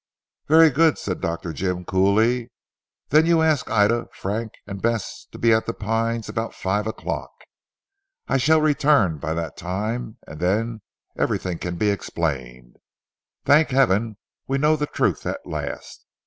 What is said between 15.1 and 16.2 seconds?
at last.